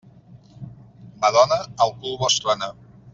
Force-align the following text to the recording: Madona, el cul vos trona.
Madona, 1.25 1.59
el 1.87 1.95
cul 2.01 2.17
vos 2.25 2.39
trona. 2.47 2.75